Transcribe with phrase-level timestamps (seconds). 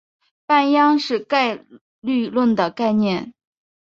[0.47, 1.63] 半鞅是概
[1.99, 3.35] 率论的概念。